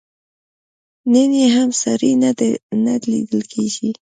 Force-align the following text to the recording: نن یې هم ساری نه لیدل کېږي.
نن 1.11 1.31
یې 1.41 1.47
هم 1.55 1.69
ساری 1.81 2.11
نه 2.85 2.93
لیدل 3.11 3.41
کېږي. 3.51 3.89